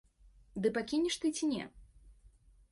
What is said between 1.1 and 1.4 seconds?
ты